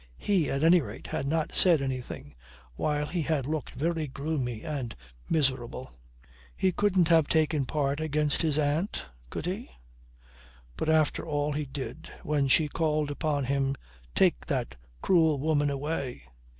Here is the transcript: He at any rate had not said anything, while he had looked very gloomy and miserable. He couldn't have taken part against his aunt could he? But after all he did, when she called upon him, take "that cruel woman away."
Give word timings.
He 0.17 0.49
at 0.49 0.63
any 0.63 0.81
rate 0.81 1.05
had 1.05 1.27
not 1.27 1.53
said 1.53 1.79
anything, 1.79 2.33
while 2.73 3.05
he 3.05 3.21
had 3.21 3.45
looked 3.45 3.73
very 3.75 4.07
gloomy 4.07 4.63
and 4.63 4.95
miserable. 5.29 5.91
He 6.57 6.71
couldn't 6.71 7.09
have 7.09 7.27
taken 7.27 7.65
part 7.65 7.99
against 7.99 8.41
his 8.41 8.57
aunt 8.57 9.05
could 9.29 9.45
he? 9.45 9.69
But 10.75 10.89
after 10.89 11.23
all 11.23 11.51
he 11.51 11.65
did, 11.67 12.11
when 12.23 12.47
she 12.47 12.67
called 12.67 13.11
upon 13.11 13.45
him, 13.45 13.75
take 14.15 14.47
"that 14.47 14.75
cruel 15.03 15.39
woman 15.39 15.69
away." 15.69 16.23